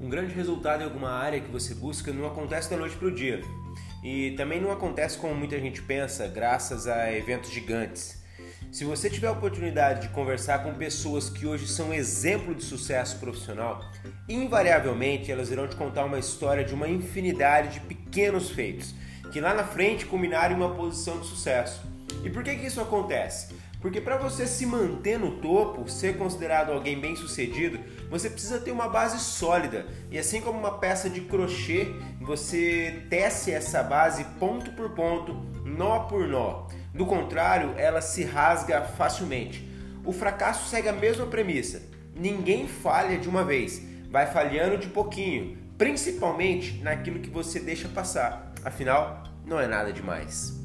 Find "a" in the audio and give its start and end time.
6.86-7.12, 9.26-9.32, 40.88-40.92